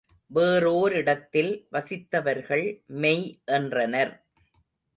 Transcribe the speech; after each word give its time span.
வேறோரிடத்தில் 0.35 1.51
வசித்தவர்கள் 1.71 2.65
மெய் 2.87 3.41
என்றனர். 3.45 4.13